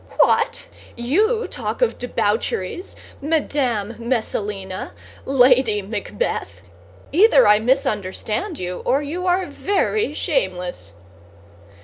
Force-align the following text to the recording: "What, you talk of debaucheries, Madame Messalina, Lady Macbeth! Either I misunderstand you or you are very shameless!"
"What, 0.17 0.67
you 0.97 1.45
talk 1.45 1.83
of 1.83 1.99
debaucheries, 1.99 2.95
Madame 3.21 3.95
Messalina, 3.99 4.93
Lady 5.25 5.83
Macbeth! 5.83 6.61
Either 7.11 7.45
I 7.47 7.59
misunderstand 7.59 8.57
you 8.57 8.81
or 8.83 9.03
you 9.03 9.27
are 9.27 9.45
very 9.45 10.15
shameless!" 10.15 10.95